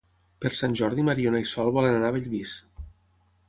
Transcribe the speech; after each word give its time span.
Per 0.45 0.49
Sant 0.59 0.77
Jordi 0.79 1.03
na 1.05 1.11
Mariona 1.11 1.43
i 1.43 1.47
en 1.47 1.47
Sol 1.51 1.71
volen 1.77 2.01
anar 2.01 2.13
a 2.13 2.19
Bellvís. 2.19 2.59